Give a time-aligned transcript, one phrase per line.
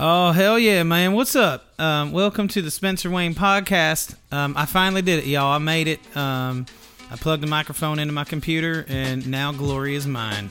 [0.00, 1.14] Oh hell yeah, man!
[1.14, 1.64] What's up?
[1.80, 4.14] Um, welcome to the Spencer Wayne podcast.
[4.30, 5.50] Um, I finally did it, y'all.
[5.50, 6.16] I made it.
[6.16, 6.66] Um,
[7.10, 10.50] I plugged the microphone into my computer, and now glory is mine.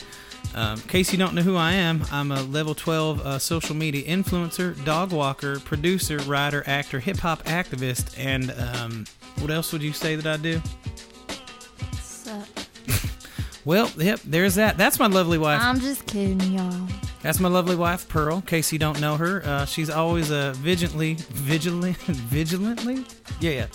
[0.53, 3.73] Um, in case you don't know who I am, I'm a level 12 uh, social
[3.73, 9.05] media influencer, dog walker, producer, writer, actor, hip hop activist, and um,
[9.39, 10.61] what else would you say that I do?
[12.01, 12.49] Suck.
[13.63, 14.77] Well, yep, there's that.
[14.77, 15.59] That's my lovely wife.
[15.61, 16.87] I'm just kidding, y'all.
[17.21, 18.37] That's my lovely wife, Pearl.
[18.37, 23.05] In case you don't know her, uh, she's always uh, vigilantly, vigilantly, vigilantly,
[23.39, 23.65] yeah, yeah,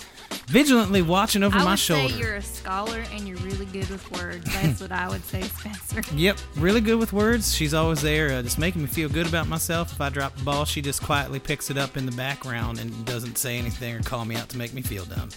[0.47, 2.13] vigilantly watching over I my would shoulder.
[2.13, 4.45] say you're a scholar and you're really good with words.
[4.53, 6.01] That's what I would say, Spencer.
[6.15, 7.53] Yep, really good with words.
[7.53, 9.91] She's always there, uh, just making me feel good about myself.
[9.91, 13.05] If I drop the ball, she just quietly picks it up in the background and
[13.05, 15.29] doesn't say anything or call me out to make me feel dumb.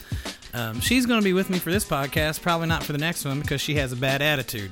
[0.54, 3.24] Um, she's going to be with me for this podcast, probably not for the next
[3.26, 4.70] one because she has a bad attitude.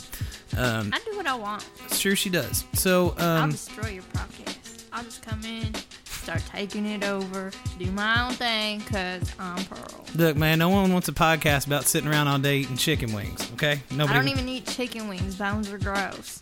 [0.57, 1.69] Um, I do what I want.
[1.87, 2.65] it's true, she does.
[2.75, 4.85] So, I'll um, destroy your podcast.
[4.93, 5.75] I'll just come in,
[6.05, 10.05] start taking it over, do my own thing, because I'm Pearl.
[10.15, 13.51] look, man, no one wants a podcast about sitting around all day eating chicken wings.
[13.55, 14.19] Okay, nobody.
[14.19, 15.35] I don't even eat chicken wings.
[15.37, 16.41] Bones are gross.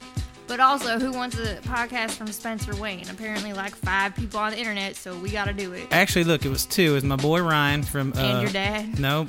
[0.52, 3.08] But also, who wants a podcast from Spencer Wayne?
[3.08, 5.86] Apparently, like five people on the internet, so we got to do it.
[5.90, 6.90] Actually, look, it was two.
[6.90, 8.12] It was my boy Ryan from.
[8.14, 8.98] Uh, And your dad.
[8.98, 9.26] No,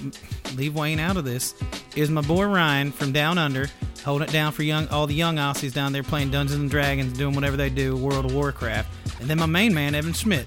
[0.58, 1.56] leave Wayne out of this.
[1.96, 3.70] Is my boy Ryan from Down Under,
[4.04, 7.18] holding it down for young all the young Aussies down there playing Dungeons and Dragons,
[7.18, 8.92] doing whatever they do, World of Warcraft.
[9.22, 10.46] And then my main man, Evan Schmidt.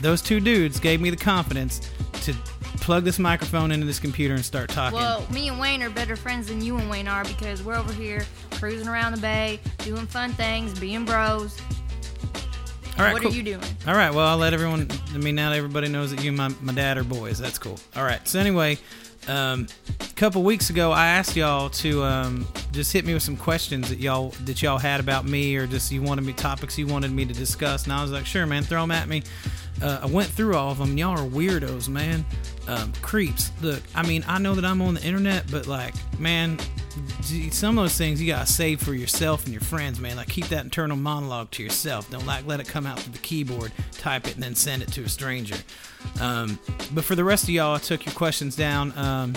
[0.00, 1.90] Those two dudes gave me the confidence
[2.22, 2.34] to
[2.86, 4.96] plug this microphone into this computer and start talking.
[4.96, 7.92] Well, me and Wayne are better friends than you and Wayne are because we're over
[7.92, 11.60] here cruising around the bay, doing fun things, being bros.
[12.96, 13.32] all right, what cool.
[13.32, 13.64] are you doing?
[13.88, 14.88] All right, well, I'll let everyone.
[15.12, 17.40] I mean, now everybody knows that you and my, my dad are boys.
[17.40, 17.76] That's cool.
[17.96, 18.78] All right, so anyway,
[19.26, 19.66] um,
[19.98, 23.88] a couple weeks ago, I asked y'all to um, just hit me with some questions
[23.88, 27.10] that y'all that y'all had about me, or just you wanted me topics you wanted
[27.10, 29.24] me to discuss, and I was like, sure, man, throw them at me.
[29.82, 30.96] Uh, I went through all of them.
[30.96, 32.24] Y'all are weirdos, man.
[32.66, 33.52] Um, creeps.
[33.62, 36.58] Look, I mean, I know that I'm on the internet, but like, man,
[37.50, 40.16] some of those things you gotta save for yourself and your friends, man.
[40.16, 42.10] Like, keep that internal monologue to yourself.
[42.10, 44.92] Don't like let it come out through the keyboard, type it, and then send it
[44.92, 45.56] to a stranger.
[46.20, 46.58] Um,
[46.92, 48.96] but for the rest of y'all, I took your questions down.
[48.96, 49.34] Um,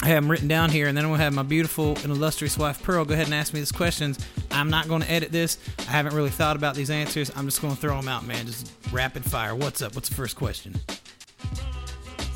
[0.00, 2.56] I have them written down here, and then I'm gonna have my beautiful and illustrious
[2.58, 4.18] wife Pearl go ahead and ask me these questions.
[4.50, 5.58] I'm not gonna edit this.
[5.80, 7.30] I haven't really thought about these answers.
[7.36, 8.46] I'm just gonna throw them out, man.
[8.46, 9.54] Just rapid fire.
[9.54, 9.94] What's up?
[9.94, 10.74] What's the first question?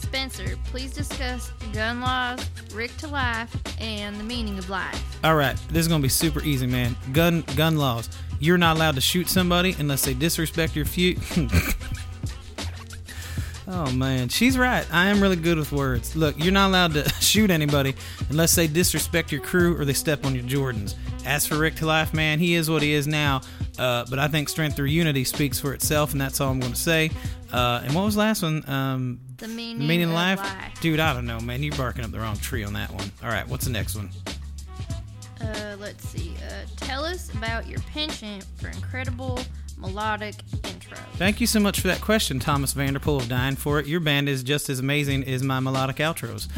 [0.01, 2.41] Spencer, please discuss gun laws,
[2.73, 5.03] Rick to life, and the meaning of life.
[5.25, 6.97] All right, this is gonna be super easy, man.
[7.13, 8.09] Gun gun laws.
[8.39, 11.19] You're not allowed to shoot somebody unless they disrespect your few.
[13.69, 14.87] oh man, she's right.
[14.93, 16.15] I am really good with words.
[16.17, 17.95] Look, you're not allowed to shoot anybody
[18.31, 20.95] unless they disrespect your crew or they step on your Jordans.
[21.25, 23.41] As for Rick to life, man, he is what he is now.
[23.79, 26.73] Uh, but I think strength through unity speaks for itself, and that's all I'm going
[26.73, 27.11] to say.
[27.53, 28.69] Uh, and what was the last one?
[28.69, 30.39] Um, The meaning, meaning of life?
[30.39, 30.81] life.
[30.81, 31.63] Dude, I don't know, man.
[31.65, 33.11] You're barking up the wrong tree on that one.
[33.25, 34.11] All right, what's the next one?
[35.41, 36.35] Uh, let's see.
[36.49, 39.41] Uh, tell us about your penchant for incredible
[39.79, 40.37] melodic
[40.91, 40.99] intros.
[41.17, 43.87] Thank you so much for that question, Thomas Vanderpool of Dying for It.
[43.87, 46.49] Your band is just as amazing as my melodic outros.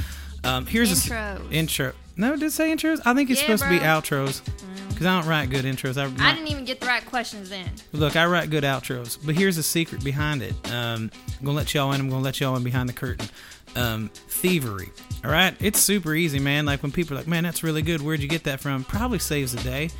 [0.44, 1.34] Um, here's a Intros.
[1.36, 1.92] s- intro.
[2.16, 3.00] No, did it say intros?
[3.04, 4.40] I think it's Yeah, supposed to be outros
[4.88, 5.96] because I don't write good intros.
[5.96, 7.66] I, I didn't even get the right questions in.
[7.92, 10.54] look, I write good outros, but here's the secret behind it.
[10.72, 12.00] Um, I'm gonna let y'all in.
[12.00, 13.28] I'm gonna let y'all in behind the curtain.
[13.76, 14.90] Um, thievery.
[15.24, 16.66] All right, it's super easy, man.
[16.66, 18.00] Like when people are like, "Man, that's really good.
[18.02, 19.90] Where'd you get that from?" Probably saves the day.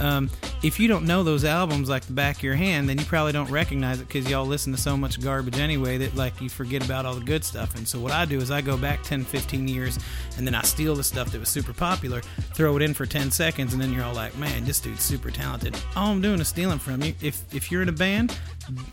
[0.00, 0.30] Um,
[0.62, 3.32] if you don't know those albums like the back of your hand, then you probably
[3.32, 6.84] don't recognize it because y'all listen to so much garbage anyway that like you forget
[6.84, 7.74] about all the good stuff.
[7.76, 9.98] And so what I do is I go back 10, 15 years
[10.36, 12.20] and then I steal the stuff that was super popular,
[12.54, 15.30] throw it in for 10 seconds, and then you're all like, man, this dude's super
[15.30, 15.76] talented.
[15.94, 17.14] All I'm doing is stealing from you.
[17.22, 18.38] If if you're in a band,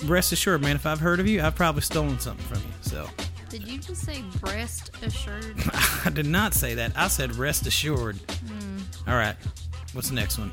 [0.05, 2.73] rest assured, man, if I've heard of you, I've probably stolen something from you.
[2.81, 3.07] So
[3.49, 5.55] Did you just say breast assured?
[6.05, 6.93] I did not say that.
[6.95, 8.19] I said rest assured.
[9.07, 9.35] All right.
[9.93, 10.51] What's the next one?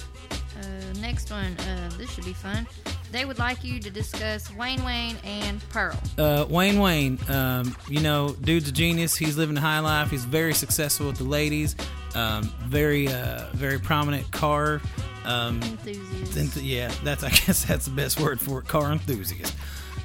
[0.61, 0.65] Uh,
[1.01, 1.57] next one.
[1.59, 2.67] Uh, this should be fun.
[3.13, 5.99] They would like you to discuss Wayne Wayne and Pearl.
[6.17, 9.17] Uh, Wayne Wayne, um, you know, dude's a genius.
[9.17, 10.11] He's living a high life.
[10.11, 11.75] He's very successful with the ladies.
[12.15, 14.81] Um, very, uh, very prominent car.
[15.25, 16.33] Um, Enthusiast.
[16.33, 18.69] enth- yeah, that's I guess that's the best word for it.
[18.69, 19.55] Car enthusiast.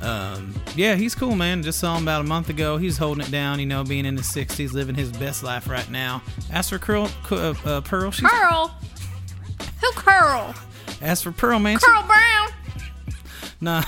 [0.02, 1.64] Um, yeah, he's cool, man.
[1.64, 2.78] Just saw him about a month ago.
[2.78, 5.90] He's holding it down, you know, being in his 60s, living his best life right
[5.90, 6.22] now.
[6.52, 8.76] As for Curl, uh, uh, Pearl, she's Pearl.
[9.82, 10.56] Who Curl?
[11.02, 12.50] as for Pearl, man, she- Curl Brown.
[13.62, 13.84] Nah,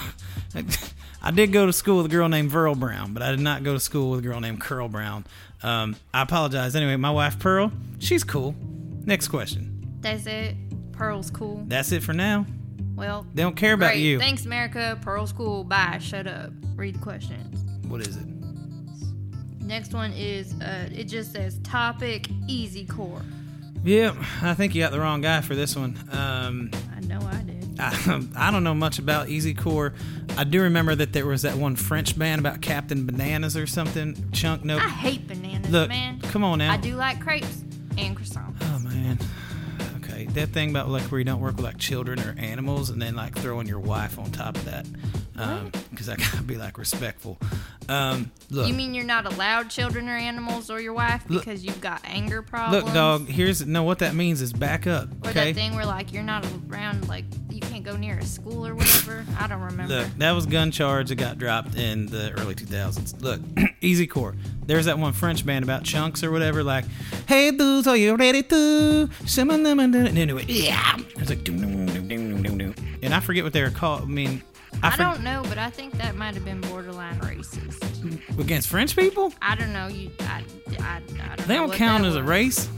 [1.22, 3.64] I did go to school with a girl named Verl Brown, but I did not
[3.64, 5.26] go to school with a girl named Curl Brown.
[5.64, 6.76] Um, I apologize.
[6.76, 8.56] Anyway, my wife Pearl, she's cool.
[9.06, 9.98] Next question.
[10.02, 10.56] That's it.
[10.94, 11.64] Pearl's cool.
[11.68, 12.46] That's it for now.
[12.96, 14.02] Well, They don't care about great.
[14.02, 14.20] you.
[14.20, 14.98] Thanks, America.
[15.02, 15.64] Pearl School.
[15.64, 16.00] Bye.
[16.02, 16.52] Shut up.
[16.76, 17.64] Read the questions.
[17.88, 18.26] What is it?
[19.62, 23.22] Next one is uh, it just says topic easy core.
[23.84, 25.98] Yeah, I think you got the wrong guy for this one.
[26.12, 27.80] Um, I know I did.
[27.80, 29.94] I, I don't know much about Easy Core.
[30.38, 34.30] I do remember that there was that one French band about Captain Bananas or something.
[34.32, 34.78] Chunk no.
[34.78, 36.20] I hate bananas, Look, man.
[36.22, 36.72] come on now.
[36.72, 37.64] I do like crepes
[37.98, 38.56] and croissants.
[38.62, 39.18] Oh man.
[40.04, 43.02] Okay, that thing about like where you don't work with like children or animals, and
[43.02, 44.86] then like throwing your wife on top of that,
[45.92, 47.38] because I gotta be like respectful.
[47.90, 51.64] Um, look, You mean you're not allowed children or animals or your wife Look- because
[51.64, 52.86] you've got anger problems?
[52.86, 53.28] look, dog.
[53.28, 53.84] Here's no.
[53.84, 55.08] What that means is back up.
[55.26, 55.52] Or Okay.
[55.54, 58.76] that thing where like you're not around, like you can't go near a school or
[58.76, 59.26] whatever.
[59.40, 60.00] I don't remember.
[60.02, 63.22] Look, that was gun charge that got dropped in the early 2000s.
[63.22, 63.42] Look,
[63.82, 64.36] Easy Core.
[64.66, 66.84] There's that one French band about chunks or whatever, like,
[67.26, 70.98] "Hey dudes, are you ready to?" Some of them, and it yeah.
[71.18, 74.02] It's like, and I forget what they were called.
[74.02, 74.44] I mean,
[74.84, 78.40] I, I for- don't know, but I think that might have been borderline racist.
[78.40, 79.34] against French people.
[79.42, 79.88] I don't know.
[79.88, 80.44] You, I,
[80.80, 81.00] I, I
[81.36, 82.70] don't They know don't count as a race,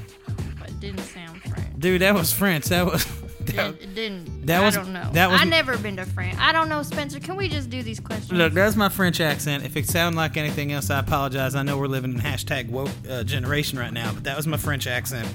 [0.60, 1.68] But it didn't sound French.
[1.80, 2.02] dude.
[2.02, 2.66] That was French.
[2.66, 3.06] That was.
[3.50, 4.46] That, It, it didn't.
[4.46, 5.10] that I was- don't know.
[5.14, 6.38] that was- I never been to France.
[6.40, 7.20] I don't know, Spencer.
[7.20, 8.32] Can we just do these questions?
[8.32, 9.66] Look, that's my French accent.
[9.66, 11.56] If it sounds like anything else, I apologize.
[11.56, 14.58] I know we're living in hashtag woke uh, generation right now, but that was my
[14.58, 15.28] French accent.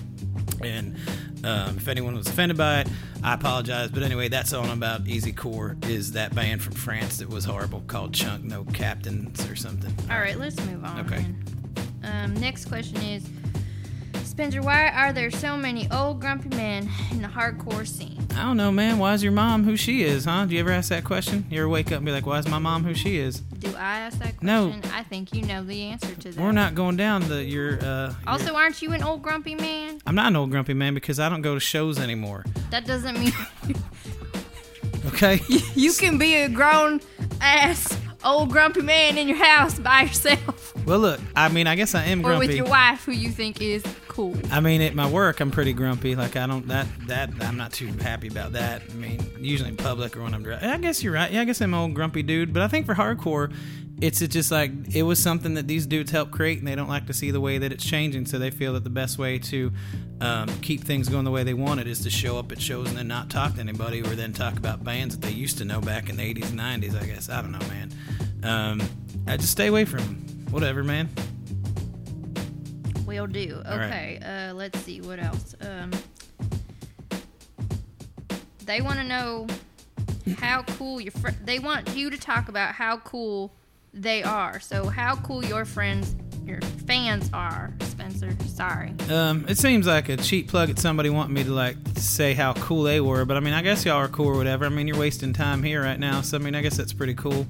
[0.66, 0.96] And
[1.44, 2.88] um, if anyone was offended by it,
[3.22, 3.90] I apologize.
[3.90, 7.82] But anyway, that's all about Easy Core is that band from France that was horrible
[7.86, 9.94] called Chunk No Captains or something.
[10.10, 11.00] All right, let's move on.
[11.00, 11.24] Okay.
[12.02, 13.26] Um, next question is,
[14.24, 18.26] Spencer, why are there so many old grumpy men in the hardcore scene?
[18.32, 18.98] I don't know, man.
[18.98, 20.44] Why is your mom who she is, huh?
[20.46, 21.46] Do you ever ask that question?
[21.50, 23.38] You ever wake up and be like, why is my mom who she is?
[23.40, 24.46] Do I ask that question?
[24.46, 24.74] No.
[24.92, 26.40] I think you know the answer to that.
[26.42, 27.74] We're not going down the your.
[27.80, 29.93] Uh, your- Also, aren't you an old grumpy man?
[30.06, 32.44] I'm not an old grumpy man because I don't go to shows anymore.
[32.70, 33.32] That doesn't mean
[35.06, 35.40] Okay.
[35.74, 37.00] you can be a grown
[37.40, 41.94] ass old grumpy man in your house by yourself Well, look, I mean, I guess
[41.94, 42.46] I am grumpy.
[42.46, 44.34] or with your wife who you think is cool.
[44.50, 46.14] I mean, at my work, I'm pretty grumpy.
[46.14, 48.82] Like, I don't that that I'm not too happy about that.
[48.90, 50.68] I mean, usually in public or when I'm driving.
[50.68, 51.30] I guess you're right.
[51.30, 52.52] Yeah, I guess I'm an old grumpy dude.
[52.52, 53.52] But I think for hardcore,
[54.00, 57.06] it's just like it was something that these dudes helped create, and they don't like
[57.06, 58.26] to see the way that it's changing.
[58.26, 59.72] So they feel that the best way to
[60.20, 62.88] um, keep things going the way they want it is to show up at shows
[62.88, 65.64] and then not talk to anybody, or then talk about bands that they used to
[65.64, 67.00] know back in the 80s and 90s.
[67.00, 67.92] I guess I don't know, man.
[68.42, 68.82] Um,
[69.26, 70.46] I just stay away from 'em.
[70.50, 71.08] whatever, man.
[73.06, 73.62] Will do.
[73.66, 73.86] All right.
[74.18, 74.18] Okay,
[74.50, 75.54] uh, let's see what else.
[75.60, 75.90] Um,
[78.64, 79.46] they want to know
[80.38, 83.52] how cool your fr- they want you to talk about how cool
[83.94, 84.60] they are.
[84.60, 86.14] So how cool your friends,
[86.44, 88.36] your fans are, Spencer.
[88.46, 88.92] Sorry.
[89.10, 92.52] Um, it seems like a cheap plug at somebody wanting me to like say how
[92.54, 94.66] cool they were, but I mean, I guess y'all are cool or whatever.
[94.66, 97.14] I mean, you're wasting time here right now, so I mean, I guess that's pretty
[97.14, 97.46] cool.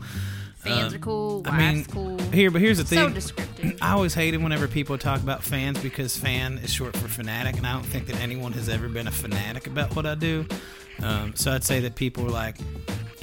[0.59, 1.43] Fans Um, are cool.
[1.47, 2.19] I mean, cool.
[2.33, 2.99] Here, but here's the thing.
[2.99, 3.77] so descriptive.
[3.83, 7.67] I always hated whenever people talk about fans because fan is short for fanatic, and
[7.67, 10.47] I don't think that anyone has ever been a fanatic about what I do.
[11.03, 12.57] Um, so I'd say that people are like,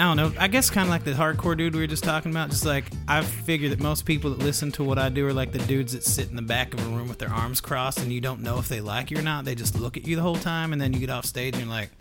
[0.02, 0.34] I don't know.
[0.40, 2.50] I guess kind of like the hardcore dude we were just talking about.
[2.50, 5.52] Just like I figure that most people that listen to what I do are like
[5.52, 8.12] the dudes that sit in the back of a room with their arms crossed, and
[8.12, 9.46] you don't know if they like you or not.
[9.46, 11.66] They just look at you the whole time, and then you get off stage and
[11.66, 11.92] you're like,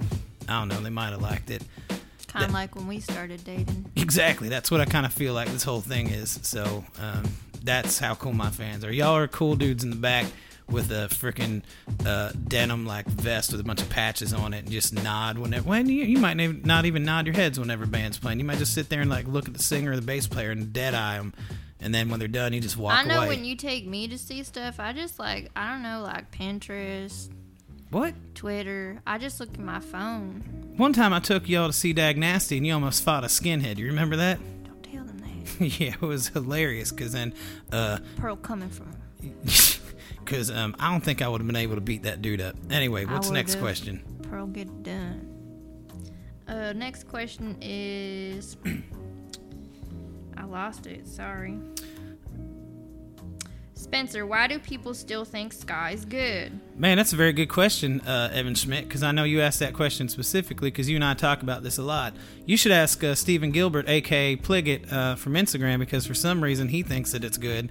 [0.48, 1.62] I don't know, they might have liked it.
[2.26, 3.90] Kind of like when we started dating.
[3.96, 4.48] Exactly.
[4.48, 6.38] That's what I kind of feel like this whole thing is.
[6.42, 7.24] So um,
[7.62, 8.90] that's how cool my fans are.
[8.90, 10.24] Y'all are cool dudes in the back
[10.70, 11.62] with a freaking
[12.06, 15.68] uh, denim like vest with a bunch of patches on it and just nod whenever.
[15.68, 18.38] When you, you might not even nod your heads whenever band's playing.
[18.38, 20.50] You might just sit there and like look at the singer or the bass player
[20.50, 21.32] and dead eye them.
[21.80, 23.28] And then when they're done, you just walk I know away.
[23.28, 27.30] when you take me to see stuff, I just like I don't know, like Pinterest,
[27.90, 28.14] what?
[28.34, 29.00] Twitter.
[29.06, 30.74] I just look at my phone.
[30.76, 33.78] One time I took y'all to see Dag Nasty and you almost fought a skinhead.
[33.78, 34.38] You remember that?
[34.64, 35.64] Don't tell them that.
[35.80, 37.34] yeah, it was hilarious because then.
[37.72, 38.94] Uh, Pearl coming from.
[40.30, 42.54] because um, I don't think I would have been able to beat that dude up.
[42.70, 44.00] Anyway, what's next question?
[44.22, 45.26] Pearl get done.
[46.46, 48.56] Uh, next question is.
[50.36, 51.08] I lost it.
[51.08, 51.58] Sorry.
[53.74, 56.52] Spencer, why do people still think ska's good?
[56.76, 59.74] Man, that's a very good question, uh, Evan Schmidt, because I know you asked that
[59.74, 62.14] question specifically because you and I talk about this a lot.
[62.46, 66.68] You should ask uh, Stephen Gilbert, aka Pliget, uh, from Instagram, because for some reason
[66.68, 67.70] he thinks that it's good.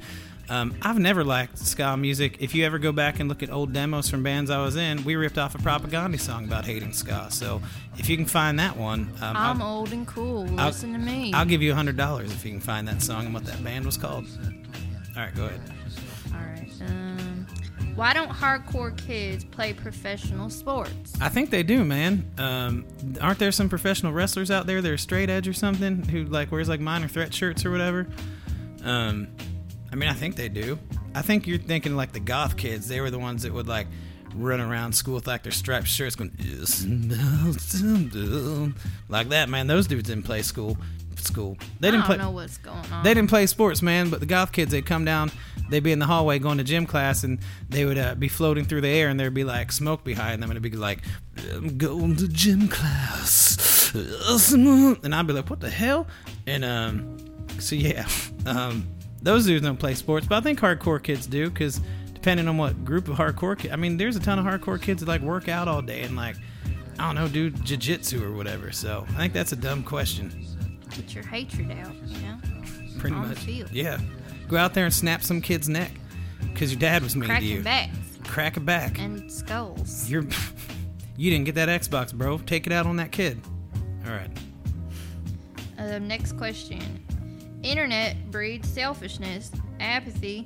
[0.49, 2.37] Um, I've never liked ska music.
[2.39, 5.03] If you ever go back and look at old demos from bands I was in,
[5.03, 7.27] we ripped off a Propagandhi song about hating ska.
[7.29, 7.61] So
[7.97, 10.47] if you can find that one, um, I'm I'll, old and cool.
[10.59, 11.31] I'll- Listen to me.
[11.33, 13.63] I'll give you a hundred dollars if you can find that song and what that
[13.63, 14.25] band was called.
[15.15, 15.61] All right, go ahead.
[16.33, 16.71] All right.
[16.89, 17.45] Um,
[17.95, 21.13] Why don't hardcore kids play professional sports?
[21.21, 22.25] I think they do, man.
[22.39, 22.85] Um,
[23.21, 26.51] aren't there some professional wrestlers out there that are straight edge or something who like
[26.51, 28.07] wears like minor threat shirts or whatever?
[29.91, 30.77] I mean, I think they do.
[31.15, 32.87] I think you're thinking like the goth kids.
[32.87, 33.87] They were the ones that would like
[34.35, 36.29] run around school with like their striped shirts going
[39.09, 39.49] like that.
[39.49, 40.77] Man, those dudes didn't play school.
[41.17, 41.57] School.
[41.81, 42.17] They didn't I play.
[42.17, 43.03] don't know what's going on.
[43.03, 44.09] They didn't play sports, man.
[44.09, 45.31] But the goth kids, they'd come down,
[45.69, 48.63] they'd be in the hallway going to gym class, and they would uh, be floating
[48.63, 50.99] through the air, and there'd be like smoke behind them, and it'd be like,
[51.51, 53.91] "I'm going to gym class,"
[54.53, 56.07] and I'd be like, "What the hell?"
[56.47, 57.17] And um,
[57.59, 58.07] so yeah,
[58.45, 58.87] um,
[59.21, 61.81] those dudes don't play sports, but I think hardcore kids do, because
[62.13, 65.01] depending on what group of hardcore kids, I mean, there's a ton of hardcore kids
[65.01, 66.35] that like work out all day and like.
[66.97, 68.73] I don't know, do jiu-jitsu or whatever.
[68.73, 70.45] So I think that's a dumb question.
[70.89, 72.37] Get your hatred out, you know?
[72.97, 73.47] Pretty On much.
[73.47, 74.01] Yeah.
[74.49, 75.91] Go out there and snap some kid's neck
[76.51, 77.61] because your dad was mean to Cracking you.
[77.61, 78.99] backs Crack a back.
[78.99, 80.09] and skulls.
[80.09, 80.25] You're
[81.15, 82.37] you didn't get that Xbox, bro.
[82.39, 83.39] Take it out on that kid.
[84.05, 84.29] All right.
[85.77, 86.81] Uh, next question.
[87.63, 90.45] Internet breeds selfishness, apathy,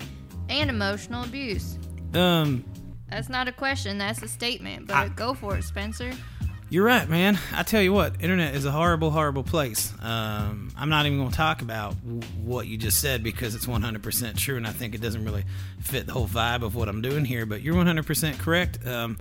[0.49, 1.77] and emotional abuse.
[2.13, 2.63] Um,
[3.09, 4.87] That's not a question, that's a statement.
[4.87, 6.11] But I- go for it, Spencer.
[6.69, 7.37] you're right, man.
[7.53, 9.93] I tell you what, internet is a horrible, horrible place.
[10.01, 13.67] Um, I'm not even going to talk about w- what you just said because it's
[13.67, 15.43] 100% true, and I think it doesn't really
[15.79, 17.45] fit the whole vibe of what I'm doing here.
[17.45, 18.85] But you're 100% correct.
[18.87, 19.19] Um,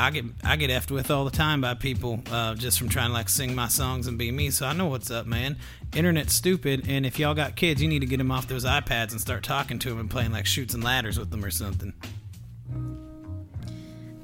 [0.00, 3.08] I get I get effed with all the time by people uh, just from trying
[3.08, 4.48] to like sing my songs and be me.
[4.48, 5.58] So I know what's up, man.
[5.94, 9.10] Internet's stupid, and if y'all got kids, you need to get them off those iPads
[9.10, 11.92] and start talking to them and playing like chutes and ladders with them or something.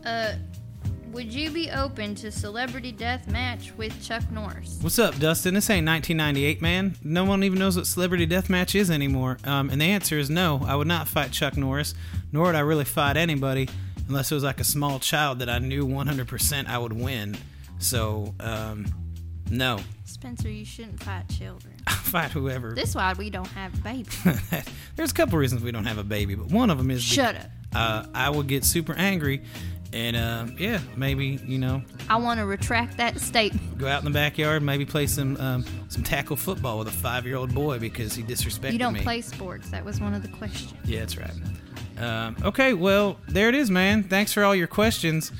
[0.02, 0.36] Uh,
[1.12, 4.78] would you be open to celebrity death match with Chuck Norris?
[4.80, 5.52] What's up, Dustin?
[5.52, 6.96] This ain't 1998, man.
[7.04, 9.36] No one even knows what Celebrity death match is anymore.
[9.44, 10.62] Um, and the answer is no.
[10.66, 11.94] I would not fight Chuck Norris,
[12.32, 13.68] nor would I really fight anybody
[14.08, 17.36] unless it was like a small child that I knew 100% I would win.
[17.78, 18.86] So, um,
[19.50, 19.78] no.
[20.04, 21.74] Spencer, you shouldn't fight children.
[21.86, 22.74] I'll fight whoever.
[22.74, 24.08] This why we don't have a baby.
[24.96, 27.36] There's a couple reasons we don't have a baby, but one of them is Shut
[27.36, 27.46] up.
[27.74, 29.42] uh, I will get super angry,
[29.92, 33.78] and uh, yeah, maybe you know, I want to retract that statement.
[33.78, 37.26] go out in the backyard, maybe play some um, some tackle football with a five
[37.26, 38.72] year old boy because he disrespected me.
[38.72, 39.00] You don't me.
[39.02, 39.70] play sports.
[39.70, 40.72] That was one of the questions.
[40.86, 41.30] Yeah, that's right.
[41.98, 44.02] Um, okay, well, there it is, man.
[44.04, 45.32] Thanks for all your questions.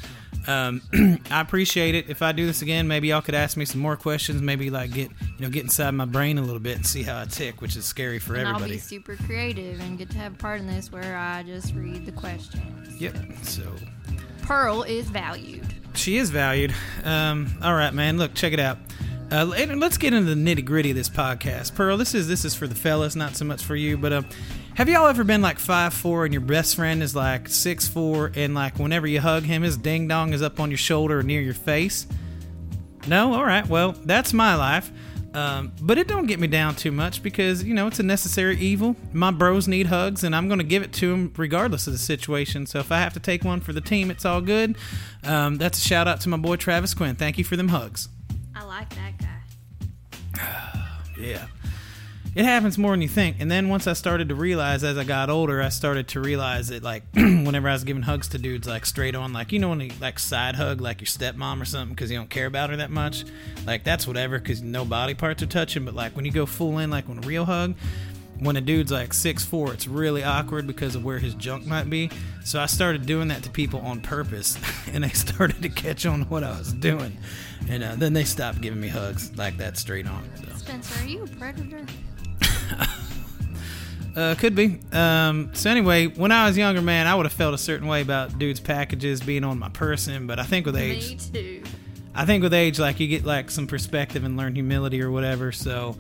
[0.47, 0.81] Um,
[1.31, 2.09] I appreciate it.
[2.09, 4.41] If I do this again, maybe y'all could ask me some more questions.
[4.41, 7.21] Maybe like get you know get inside my brain a little bit and see how
[7.21, 8.75] I tick, which is scary for And I'll everybody.
[8.77, 12.13] be super creative and get to have part in this where I just read the
[12.13, 13.01] questions.
[13.01, 13.17] Yep.
[13.43, 13.63] So
[14.43, 15.67] Pearl is valued.
[15.95, 16.73] she is valued.
[17.05, 18.17] Um, all right, man.
[18.17, 18.79] Look, check it out.
[19.33, 21.75] Uh, and let's get into the nitty gritty of this podcast.
[21.75, 23.97] Pearl, this is this is for the fellas, not so much for you.
[23.99, 24.27] But um,
[24.77, 28.31] have y'all ever been like five four and your best friend is like six four,
[28.35, 31.23] and like whenever you hug him, his ding dong is up on your shoulder or
[31.23, 32.07] near your face?
[33.07, 33.67] No, all right.
[33.67, 34.91] Well, that's my life.
[35.33, 38.59] Um, but it don't get me down too much because you know it's a necessary
[38.59, 38.97] evil.
[39.15, 41.99] My bros need hugs, and I'm going to give it to them regardless of the
[41.99, 42.67] situation.
[42.67, 44.77] So if I have to take one for the team, it's all good.
[45.25, 47.17] Um, that's a shout out to my boy Travis Quinn.
[47.17, 48.09] Thank you for them hugs.
[48.55, 49.13] I like that
[50.35, 50.83] guy.
[51.19, 51.47] Yeah.
[52.37, 53.37] It happens more than you think.
[53.41, 56.69] And then once I started to realize as I got older, I started to realize
[56.69, 59.71] that like whenever I was giving hugs to dudes like straight on, like you know
[59.71, 62.69] when you like side hug like your stepmom or something because you don't care about
[62.69, 63.25] her that much,
[63.65, 65.87] like that's whatever because no body parts are touching.
[65.87, 67.75] But like when you go full in, like when a real hug,
[68.39, 71.89] when a dude's like six four, it's really awkward because of where his junk might
[71.89, 72.11] be.
[72.45, 74.59] So I started doing that to people on purpose,
[74.93, 77.17] and they started to catch on what I was doing,
[77.71, 80.23] and uh, then they stopped giving me hugs like that straight on.
[80.37, 80.57] So.
[80.59, 81.87] Spencer, are you a predator?
[84.17, 84.79] Uh, could be.
[84.93, 88.01] Um, so anyway, when I was younger, man, I would have felt a certain way
[88.01, 90.27] about dudes' packages being on my person.
[90.27, 91.63] But I think with age, Me too.
[92.15, 95.53] I think with age, like you get like some perspective and learn humility or whatever.
[95.53, 95.99] So,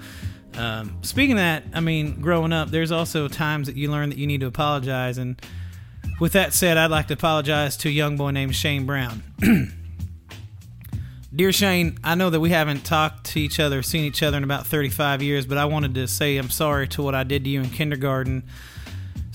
[0.54, 4.16] um, speaking of that, I mean, growing up, there's also times that you learn that
[4.16, 5.18] you need to apologize.
[5.18, 5.38] And
[6.18, 9.22] with that said, I'd like to apologize to a young boy named Shane Brown.
[11.36, 14.44] Dear Shane, I know that we haven't talked to each other, seen each other in
[14.44, 17.50] about 35 years, but I wanted to say I'm sorry to what I did to
[17.50, 18.42] you in kindergarten.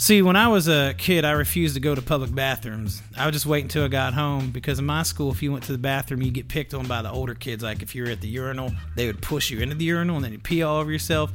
[0.01, 3.03] See, when I was a kid, I refused to go to public bathrooms.
[3.15, 5.63] I would just wait until I got home because in my school, if you went
[5.65, 7.62] to the bathroom, you get picked on by the older kids.
[7.62, 10.25] Like if you were at the urinal, they would push you into the urinal and
[10.25, 11.31] then you pee all over yourself.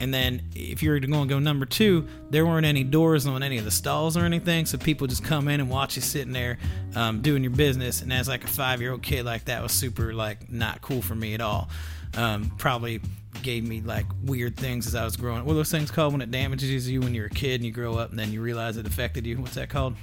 [0.00, 3.42] And then if you were going to go number two, there weren't any doors on
[3.42, 6.34] any of the stalls or anything, so people just come in and watch you sitting
[6.34, 6.58] there
[6.96, 8.02] um, doing your business.
[8.02, 11.00] And as like a five year old kid, like that was super like not cool
[11.00, 11.70] for me at all.
[12.16, 13.00] Um, probably
[13.42, 15.44] gave me like weird things as I was growing.
[15.44, 17.72] What are those things called when it damages you when you're a kid and you
[17.72, 19.36] grow up and then you realize it affected you?
[19.38, 19.96] What's that called?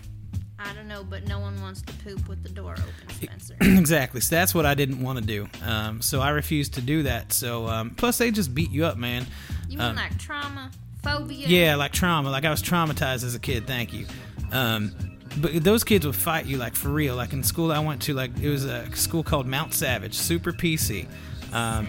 [0.59, 3.55] I don't know, but no one wants to poop with the door open, Spencer.
[3.61, 4.21] exactly.
[4.21, 5.47] So that's what I didn't want to do.
[5.63, 7.31] Um, so I refused to do that.
[7.31, 9.27] So um, plus they just beat you up, man.
[9.69, 10.71] You mean like trauma,
[11.03, 11.45] phobia?
[11.45, 12.31] Um, Yeah, like trauma.
[12.31, 13.67] Like I was traumatized as a kid.
[13.67, 14.07] Thank you.
[14.51, 14.93] Um,
[15.37, 17.15] but those kids would fight you like for real.
[17.15, 20.51] Like in school I went to, like it was a school called Mount Savage, super
[20.51, 21.07] PC.
[21.53, 21.87] Um,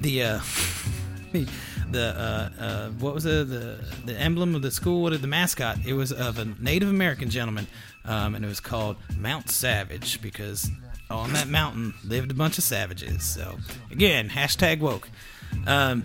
[0.00, 0.40] the uh,
[1.90, 5.02] the uh, uh, what was the, the the emblem of the school?
[5.02, 5.78] What the mascot?
[5.86, 7.66] It was of a Native American gentleman,
[8.04, 10.70] um, and it was called Mount Savage because
[11.10, 13.24] on that mountain lived a bunch of savages.
[13.24, 13.58] So
[13.90, 15.08] again, hashtag woke.
[15.66, 16.04] Um,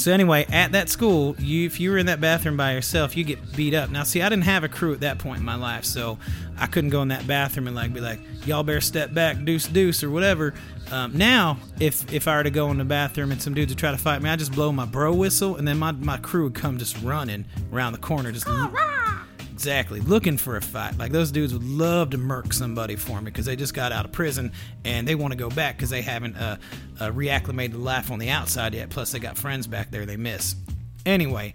[0.00, 3.24] so anyway, at that school, you if you were in that bathroom by yourself, you
[3.24, 3.90] get beat up.
[3.90, 6.18] Now, see, I didn't have a crew at that point in my life, so
[6.58, 9.66] I couldn't go in that bathroom and like be like, "Y'all better step back, deuce
[9.66, 10.54] deuce" or whatever.
[10.90, 13.78] Um, now, if if I were to go in the bathroom and some dudes would
[13.78, 16.44] try to fight me, I just blow my bro whistle, and then my my crew
[16.44, 18.46] would come just running around the corner, just
[19.60, 20.96] Exactly, looking for a fight.
[20.96, 24.06] Like those dudes would love to murk somebody for me because they just got out
[24.06, 24.52] of prison
[24.86, 26.56] and they want to go back because they haven't uh,
[26.98, 28.88] uh, reacclimated life on the outside yet.
[28.88, 30.54] Plus, they got friends back there they miss.
[31.04, 31.54] Anyway,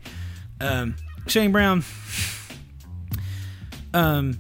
[0.62, 0.96] um,
[1.28, 1.84] Shane Brown.
[3.94, 4.38] Um,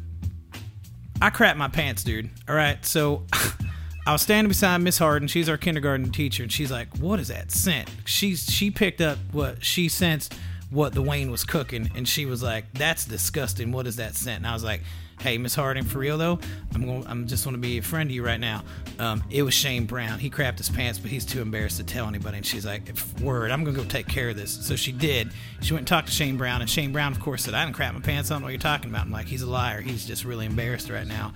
[1.21, 2.29] I crap my pants, dude.
[2.49, 3.23] All right, so
[4.05, 5.29] I was standing beside Miss Harden.
[5.29, 9.17] She's our kindergarten teacher, and she's like, "What is that scent?" She's she picked up
[9.31, 10.35] what she sensed
[10.69, 13.71] what the Wayne was cooking, and she was like, "That's disgusting.
[13.71, 14.81] What is that scent?" And I was like,
[15.19, 16.39] "Hey, Miss Harding, for real though,
[16.73, 17.05] I'm going.
[17.07, 18.63] I'm just want to be a friend to you right now.
[18.99, 20.19] Um, it was Shane Brown.
[20.19, 22.91] He crapped his pants, but he's too embarrassed to tell anybody." And she's like,
[23.21, 25.31] "Word, I'm gonna go take care of this." So she did.
[25.61, 27.75] She went and talked to Shane Brown, and Shane Brown, of course, said, "I didn't
[27.75, 28.31] crap my pants.
[28.31, 29.81] I don't know what you're talking about." I'm like, "He's a liar.
[29.81, 31.33] He's just really embarrassed right now."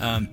[0.00, 0.28] Um,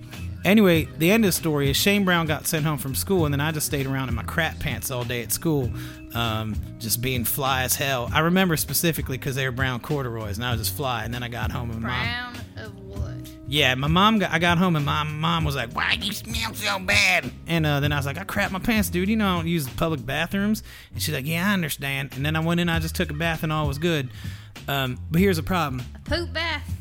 [0.45, 3.33] Anyway, the end of the story is Shane Brown got sent home from school, and
[3.33, 5.71] then I just stayed around in my crap pants all day at school,
[6.13, 8.11] um, just being fly as hell.
[8.13, 11.03] I remember specifically because they were brown corduroys, and I was just fly.
[11.03, 13.31] And then I got home, and my mom, Brown of what?
[13.47, 16.13] yeah, my mom got, I got home, and my mom was like, "Why do you
[16.13, 19.09] smell so bad?" And uh, then I was like, "I crap my pants, dude.
[19.09, 20.61] You know I don't use public bathrooms."
[20.93, 23.15] And she's like, "Yeah, I understand." And then I went in, I just took a
[23.15, 24.11] bath, and all was good.
[24.67, 25.83] Um, but here's a problem.
[25.95, 26.74] A poop bath.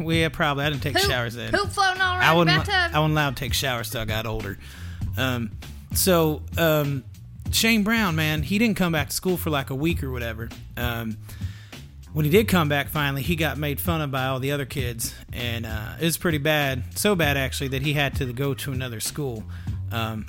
[0.00, 1.52] Yeah, probably I didn't take Poop, showers then.
[1.52, 2.66] poop floating all I around the wasn't.
[2.66, 2.96] bathtub.
[2.96, 4.58] I wasn't allowed to take showers till I got older.
[5.16, 5.50] Um,
[5.94, 7.04] so um,
[7.50, 10.48] Shane Brown, man, he didn't come back to school for like a week or whatever.
[10.76, 11.16] Um,
[12.12, 14.64] when he did come back, finally, he got made fun of by all the other
[14.64, 16.82] kids, and uh, it was pretty bad.
[16.98, 19.44] So bad actually that he had to go to another school.
[19.92, 20.24] Um,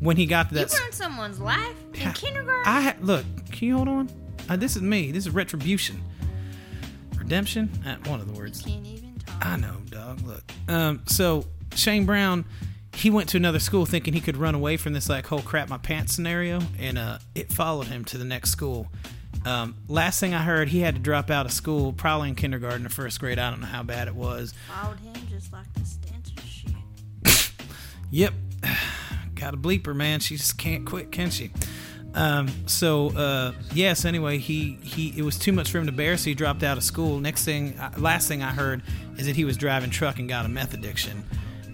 [0.00, 2.62] when he got to you that, s- ruined someone's life in kindergarten.
[2.66, 3.24] I ha- look.
[3.52, 4.08] Can you hold on?
[4.48, 5.10] Uh, this is me.
[5.12, 6.02] This is retribution,
[7.28, 7.70] redemption.
[7.86, 8.62] Uh, one of the words.
[8.62, 9.44] Can't even talk.
[9.44, 10.22] I know, dog.
[10.22, 10.42] Look.
[10.66, 12.46] Um, so Shane Brown,
[12.94, 15.68] he went to another school thinking he could run away from this like whole crap
[15.68, 18.88] my pants scenario, and uh, it followed him to the next school.
[19.44, 22.86] Um, last thing I heard, he had to drop out of school, probably in kindergarten
[22.86, 23.38] or first grade.
[23.38, 24.54] I don't know how bad it was.
[24.66, 27.52] Followed him just like the stench of shit.
[28.10, 28.32] Yep.
[29.34, 30.20] Got a bleeper, man.
[30.20, 31.50] She just can't quit, can she?
[32.18, 34.04] Um, so uh, yes.
[34.04, 36.76] Anyway, he he it was too much for him to bear, so he dropped out
[36.76, 37.20] of school.
[37.20, 38.82] Next thing, uh, last thing I heard
[39.16, 41.24] is that he was driving truck and got a meth addiction,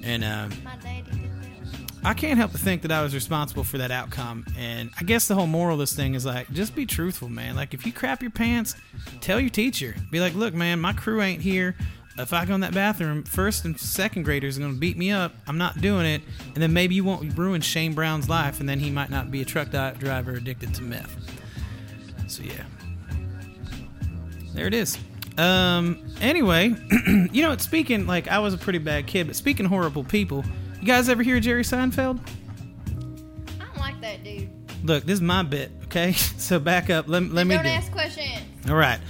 [0.02, 2.06] and um, My daddy did that.
[2.06, 4.44] I can't help but think that I was responsible for that outcome.
[4.58, 7.56] And I guess the whole moral of this thing is like, just be truthful, man.
[7.56, 8.76] Like, if you crap your pants,
[9.22, 9.94] tell your teacher.
[10.10, 11.74] Be like, look, man, my crew ain't here.
[12.16, 15.10] If I go in that bathroom, first and second graders are going to beat me
[15.10, 15.32] up.
[15.48, 16.22] I'm not doing it.
[16.54, 19.42] And then maybe you won't ruin Shane Brown's life, and then he might not be
[19.42, 21.16] a truck driver addicted to meth.
[22.28, 22.64] So, yeah.
[24.54, 24.96] There it is.
[25.36, 25.98] Um.
[26.20, 26.76] Anyway,
[27.32, 30.44] you know, speaking like I was a pretty bad kid, but speaking horrible people,
[30.80, 32.20] you guys ever hear Jerry Seinfeld?
[33.60, 34.48] I don't like that dude.
[34.84, 36.12] Look, this is my bit, okay?
[36.38, 37.08] So back up.
[37.08, 37.70] Let, let me Don't do.
[37.70, 38.42] ask questions.
[38.68, 39.00] All right.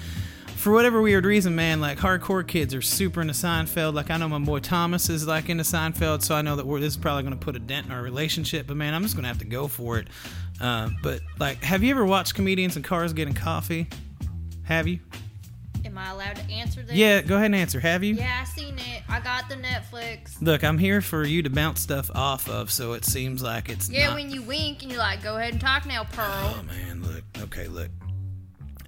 [0.64, 3.92] For whatever weird reason, man, like hardcore kids are super into Seinfeld.
[3.92, 6.80] Like I know my boy Thomas is like into Seinfeld, so I know that we're,
[6.80, 8.66] this is probably going to put a dent in our relationship.
[8.66, 10.08] But man, I'm just going to have to go for it.
[10.58, 13.88] Uh, but like, have you ever watched comedians in cars getting coffee?
[14.62, 15.00] Have you?
[15.84, 16.96] Am I allowed to answer this?
[16.96, 17.78] Yeah, go ahead and answer.
[17.78, 18.14] Have you?
[18.14, 19.02] Yeah, I seen it.
[19.06, 20.40] I got the Netflix.
[20.40, 23.90] Look, I'm here for you to bounce stuff off of, so it seems like it's
[23.90, 26.54] Yeah, not- when you wink and you're like, go ahead and talk now, Pearl.
[26.58, 27.22] Oh man, look.
[27.42, 27.90] Okay, look.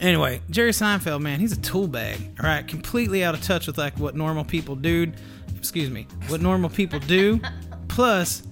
[0.01, 2.19] Anyway, Jerry Seinfeld, man, he's a tool bag.
[2.41, 5.11] All right, completely out of touch with like what normal people do.
[5.57, 7.41] Excuse me, what normal people do.
[7.89, 8.43] Plus,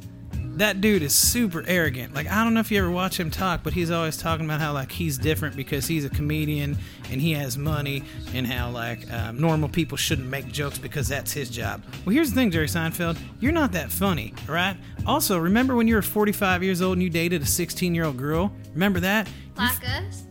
[0.57, 2.15] that dude is super arrogant.
[2.15, 4.61] Like I don't know if you ever watch him talk, but he's always talking about
[4.61, 6.79] how like he's different because he's a comedian
[7.11, 8.03] and he has money,
[8.33, 11.83] and how like um, normal people shouldn't make jokes because that's his job.
[12.05, 14.77] Well, here's the thing, Jerry Seinfeld, you're not that funny, all right?
[15.07, 18.17] Also, remember when you were 45 years old and you dated a 16 year old
[18.17, 18.51] girl?
[18.73, 19.29] Remember that?
[19.57, 20.25] Like us?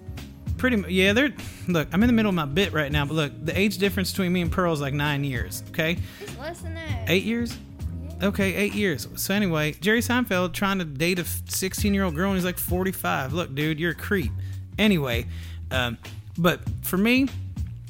[0.63, 1.11] Pretty yeah.
[1.11, 1.33] They're
[1.67, 1.89] look.
[1.91, 4.31] I'm in the middle of my bit right now, but look, the age difference between
[4.31, 5.61] me and Pearl is like nine years.
[5.71, 7.09] Okay, It's less than that.
[7.09, 7.57] eight years.
[8.21, 9.05] Okay, eight years.
[9.15, 12.57] So anyway, Jerry Seinfeld trying to date a 16 year old girl and he's like
[12.57, 13.33] 45.
[13.33, 14.31] Look, dude, you're a creep.
[14.79, 15.25] Anyway,
[15.69, 15.97] um,
[16.37, 17.27] but for me,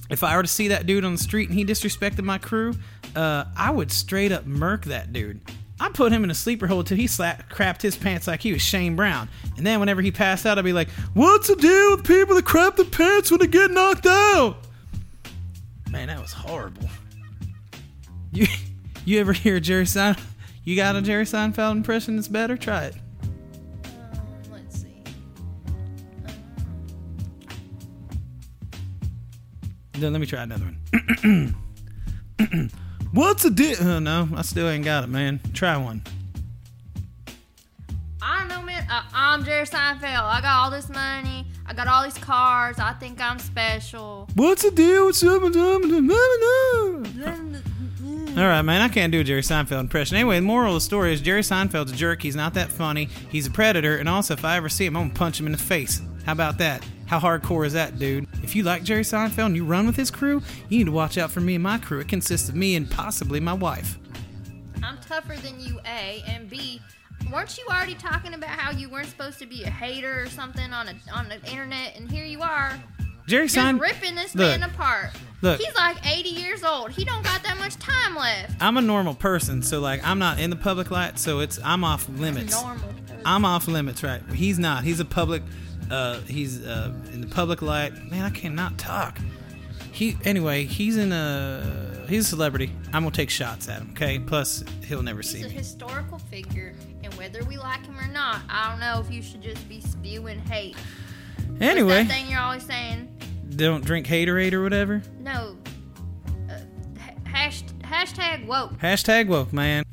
[0.09, 2.73] if I were to see that dude on the street and he disrespected my crew,
[3.15, 5.39] uh, I would straight up murk that dude.
[5.83, 8.53] I put him in a sleeper hold till he slapped, crapped his pants like he
[8.53, 9.27] was Shane Brown.
[9.57, 12.45] And then whenever he passed out, I'd be like, "What's the deal with people that
[12.45, 14.65] crap their pants when they get knocked out?"
[15.91, 16.89] Man, that was horrible.
[18.31, 18.47] You
[19.05, 20.15] you ever hear Jerry Sein?
[20.63, 22.55] You got a Jerry Seinfeld impression that's better?
[22.55, 22.95] Try it.
[23.83, 24.21] Um,
[24.53, 25.03] let's see.
[29.91, 30.63] Then let me try another
[31.23, 31.55] one.
[33.13, 35.39] What's a di- Oh no, I still ain't got it, man.
[35.53, 36.01] Try one.
[38.19, 38.87] I don't know, man.
[38.89, 40.23] Uh, I'm Jerry Seinfeld.
[40.23, 41.45] I got all this money.
[41.67, 42.79] I got all these cars.
[42.79, 44.27] I think I'm special.
[44.33, 45.29] What's the deal with some
[48.35, 48.81] All right, man.
[48.81, 50.17] I can't do a Jerry Seinfeld impression.
[50.17, 52.23] Anyway, the moral of the story is Jerry Seinfeld's a jerk.
[52.23, 53.09] He's not that funny.
[53.29, 55.51] He's a predator, and also, if I ever see him, I'm gonna punch him in
[55.51, 56.01] the face.
[56.25, 56.83] How about that?
[57.13, 58.27] How hardcore is that, dude?
[58.41, 61.15] If you like Jerry Seinfeld and you run with his crew, you need to watch
[61.19, 61.99] out for me and my crew.
[61.99, 63.99] It consists of me and possibly my wife.
[64.81, 66.81] I'm tougher than you, A, and B.
[67.31, 70.73] Weren't you already talking about how you weren't supposed to be a hater or something
[70.73, 71.95] on a on the internet?
[71.95, 72.81] And here you are,
[73.27, 73.79] Jerry Seinfeld.
[73.79, 75.11] ripping this Look, man apart.
[75.43, 75.61] look.
[75.61, 76.89] He's like 80 years old.
[76.93, 78.55] He don't got that much time left.
[78.59, 81.83] I'm a normal person, so like I'm not in the public light, so it's I'm
[81.83, 82.59] off limits.
[82.59, 82.89] Normal.
[83.23, 84.23] I'm off limits, right?
[84.33, 84.83] He's not.
[84.83, 85.43] He's a public.
[85.93, 87.93] Uh, he's uh, in the public light.
[88.09, 89.17] Man, I cannot talk.
[89.91, 90.65] He anyway.
[90.65, 92.05] He's in a.
[92.09, 92.71] He's a celebrity.
[92.93, 93.89] I'm gonna take shots at him.
[93.91, 94.17] Okay.
[94.19, 95.55] Plus, he'll never see He's a me.
[95.55, 99.41] historical figure, and whether we like him or not, I don't know if you should
[99.41, 100.75] just be spewing hate.
[101.47, 103.09] What's Anyway, that thing you're always saying?
[103.55, 105.03] don't drink haterade or whatever.
[105.19, 105.55] No.
[106.49, 106.57] Uh,
[106.99, 108.73] ha- hash, hashtag woke.
[108.79, 109.83] Hashtag woke, man.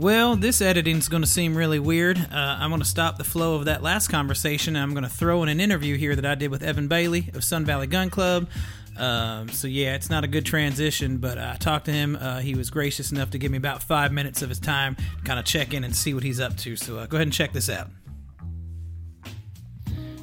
[0.00, 2.16] Well, this editing's going to seem really weird.
[2.16, 4.74] Uh, I'm going to stop the flow of that last conversation.
[4.74, 7.28] And I'm going to throw in an interview here that I did with Evan Bailey
[7.34, 8.48] of Sun Valley Gun Club.
[8.96, 12.16] Um, so yeah, it's not a good transition, but I talked to him.
[12.16, 15.38] Uh, he was gracious enough to give me about five minutes of his time, kind
[15.38, 16.76] of check in and see what he's up to.
[16.76, 17.88] So uh, go ahead and check this out.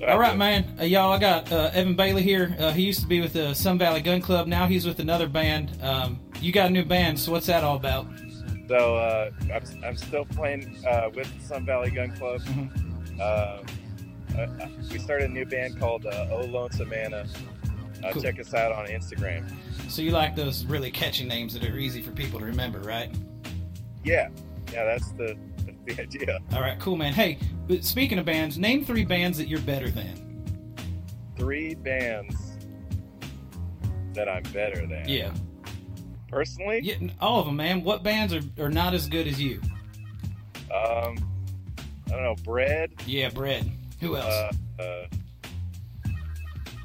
[0.07, 0.75] All right, man.
[0.79, 2.55] Uh, y'all, I got uh, Evan Bailey here.
[2.57, 4.47] Uh, he used to be with the Sun Valley Gun Club.
[4.47, 5.77] Now he's with another band.
[5.83, 8.07] Um, you got a new band, so what's that all about?
[8.67, 12.41] So uh, I'm, I'm still playing uh, with Sun Valley Gun Club.
[12.41, 13.19] Mhm.
[13.19, 13.63] Uh,
[14.37, 17.25] uh, we started a new band called uh, Oh Lonesome Anna.
[18.03, 18.21] Uh, Cool.
[18.21, 19.49] Check us out on Instagram.
[19.89, 23.09] So you like those really catchy names that are easy for people to remember, right?
[24.03, 24.29] Yeah,
[24.71, 26.39] yeah, that's the that's the idea.
[26.53, 27.13] All right, cool, man.
[27.13, 30.75] Hey, but speaking of bands, name three bands that you're better than.
[31.37, 32.35] Three bands
[34.13, 35.05] that I'm better than.
[35.07, 35.33] Yeah,
[36.29, 37.83] Personally, yeah, all of them, man.
[37.83, 39.61] What bands are, are not as good as you?
[40.73, 41.15] um,
[42.07, 42.35] I don't know.
[42.43, 42.91] Bread.
[43.05, 43.69] Yeah, Bread.
[44.01, 44.53] Who else?
[44.79, 45.05] Uh, uh,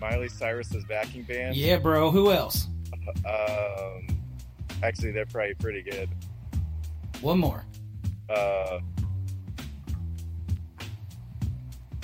[0.01, 1.57] Miley Cyrus's backing band.
[1.57, 2.11] yeah, bro.
[2.11, 2.67] Who else?
[3.27, 4.07] Um,
[4.83, 6.09] actually, they're probably pretty good.
[7.21, 7.65] One more.
[8.29, 8.81] Uh,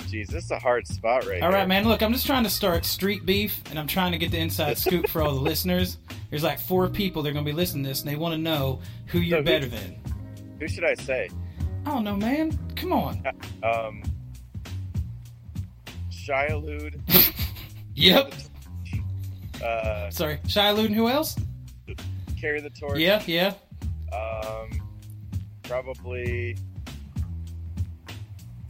[0.07, 1.59] geez, this is a hard spot right All here.
[1.59, 1.87] right, man.
[1.87, 4.77] Look, I'm just trying to start street beef, and I'm trying to get the inside
[4.77, 5.97] scoop for all the listeners.
[6.29, 8.37] There's like four people that are gonna be listening to this, and they want to
[8.37, 9.99] know who you're who- better than.
[10.59, 11.29] Who should I say?
[11.85, 12.57] I don't know, man.
[12.75, 13.23] Come on.
[13.63, 14.03] Um,
[16.11, 16.99] Shialude.
[17.95, 18.33] Yep.
[19.61, 21.35] Uh, Sorry, Shia and Who else?
[22.39, 22.97] carry the torch.
[22.97, 23.53] Yeah, yeah.
[24.13, 24.69] Um,
[25.63, 26.55] probably.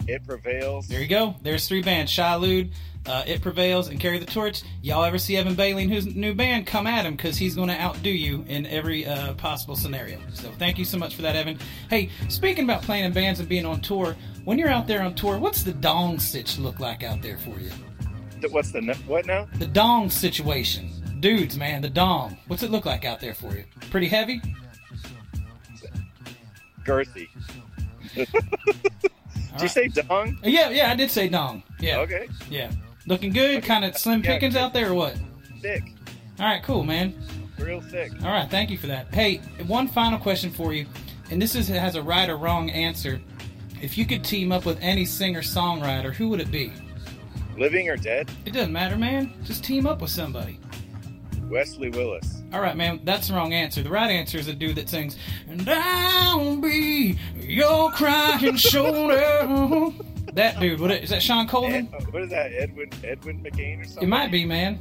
[0.07, 0.87] It prevails.
[0.87, 1.35] There you go.
[1.43, 2.71] There's three bands: Shilude,
[3.05, 4.63] uh, It Prevails, and Carry the Torch.
[4.81, 6.67] Y'all ever see Evan Bailey and his new band?
[6.67, 10.19] Come at him because he's going to outdo you in every uh, possible scenario.
[10.33, 11.57] So thank you so much for that, Evan.
[11.89, 15.15] Hey, speaking about playing in bands and being on tour, when you're out there on
[15.15, 17.71] tour, what's the dong sitch look like out there for you?
[18.51, 19.47] What's the what now?
[19.57, 22.37] The dong situation, dudes, man, the dong.
[22.47, 23.65] What's it look like out there for you?
[23.91, 24.41] Pretty heavy?
[26.85, 27.27] Girthy.
[28.15, 29.71] Did you right.
[29.71, 30.39] say dong?
[30.43, 31.63] Yeah, yeah, I did say dong.
[31.79, 32.29] Yeah, Okay.
[32.49, 32.71] yeah.
[33.09, 34.33] Looking good, kind of slim Yeah.
[34.33, 35.15] pickings out there, or what?
[35.61, 35.83] Thick.
[36.39, 37.13] All right, cool, man.
[37.57, 38.11] Real thick.
[38.23, 39.07] All right, thank you for that.
[39.13, 40.85] Hey, one final question for you,
[41.31, 43.19] and this is has a right or wrong answer.
[43.81, 46.71] If you could team up with any singer songwriter, who would it be?
[47.57, 48.29] Living or dead?
[48.45, 49.33] It doesn't matter, man.
[49.43, 50.59] Just team up with somebody.
[51.49, 52.41] Wesley Willis.
[52.53, 52.99] All right, man.
[53.03, 53.81] That's the wrong answer.
[53.81, 55.17] The right answer is a dude that sings,
[55.49, 59.91] "And I'll be your crying shoulder."
[60.35, 60.79] that dude.
[60.79, 61.21] What is that?
[61.21, 61.89] Shawn Colvin?
[61.93, 62.51] Ed, what is that?
[62.53, 64.03] Edwin Edwin McCain or something?
[64.03, 64.79] It might be, man.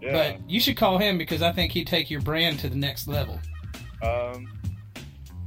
[0.00, 0.12] Yeah.
[0.12, 3.06] But you should call him because I think he'd take your brand to the next
[3.08, 3.38] level.
[4.02, 4.48] um,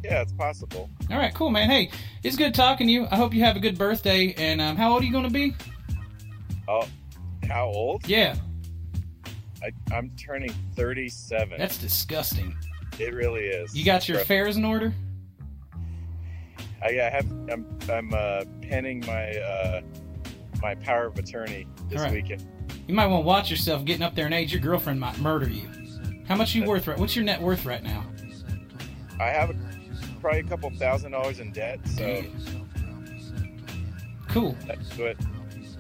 [0.04, 0.90] yeah, it's possible.
[1.10, 1.70] All right, cool, man.
[1.70, 1.90] Hey,
[2.24, 3.08] it's good talking to you.
[3.10, 4.34] I hope you have a good birthday.
[4.38, 5.56] And um, how old are you going to be?
[6.68, 6.86] Oh,
[7.48, 8.06] how old?
[8.08, 8.36] Yeah,
[9.64, 11.58] I, I'm turning 37.
[11.58, 12.54] that's disgusting.
[13.00, 13.74] it really is.
[13.74, 14.94] You got your affairs in order?
[16.84, 17.32] I, I have.
[17.50, 17.66] I'm.
[17.90, 19.82] I'm uh, penning my uh,
[20.62, 22.12] my power of attorney this right.
[22.12, 22.46] weekend.
[22.88, 24.52] You might want to watch yourself getting up there in age.
[24.52, 25.68] Your girlfriend might murder you.
[26.28, 26.98] How much you worth right?
[26.98, 28.06] What's your net worth right now?
[29.20, 29.56] I have a,
[30.20, 32.24] probably a couple thousand dollars in debt, so
[34.28, 34.58] Cool.
[34.66, 35.16] that's what.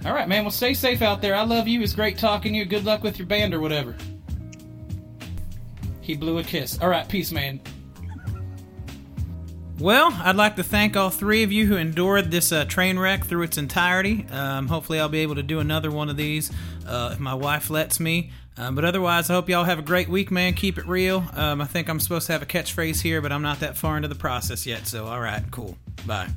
[0.06, 0.44] All right, man.
[0.44, 1.34] Well, stay safe out there.
[1.34, 1.82] I love you.
[1.82, 2.66] It's great talking to you.
[2.66, 3.96] Good luck with your band or whatever.
[6.02, 6.80] He blew a kiss.
[6.82, 7.62] All right, peace, man.
[9.80, 13.26] Well, I'd like to thank all three of you who endured this uh, train wreck
[13.26, 14.26] through its entirety.
[14.32, 16.52] Um, hopefully, I'll be able to do another one of these
[16.88, 18.32] uh, if my wife lets me.
[18.56, 20.54] Um, but otherwise, I hope y'all have a great week, man.
[20.54, 21.26] Keep it real.
[21.34, 23.96] Um, I think I'm supposed to have a catchphrase here, but I'm not that far
[23.98, 24.86] into the process yet.
[24.86, 25.76] So, all right, cool.
[26.06, 26.30] Bye.